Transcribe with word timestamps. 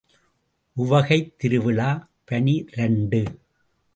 உவகைத் 0.77 1.33
திருவிழா 1.37 2.09
பனிரண்டு. 2.25 3.39